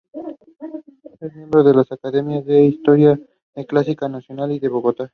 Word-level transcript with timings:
Es 1.19 1.35
miembro 1.35 1.63
de 1.63 1.75
las 1.75 1.91
Academias 1.91 2.43
de 2.47 2.65
Historia 2.65 3.19
Eclesiástica 3.53 4.09
Nacional 4.09 4.51
y 4.51 4.57
de 4.59 4.67
Bogotá. 4.67 5.07